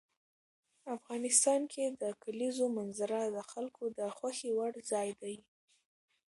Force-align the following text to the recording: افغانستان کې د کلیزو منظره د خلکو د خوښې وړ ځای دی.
افغانستان 0.95 1.61
کې 1.71 1.85
د 2.01 2.03
کلیزو 2.23 2.65
منظره 2.77 3.19
د 3.35 3.37
خلکو 3.51 3.83
د 3.99 4.01
خوښې 4.15 4.49
وړ 4.57 4.73
ځای 4.91 5.09
دی. 5.21 5.35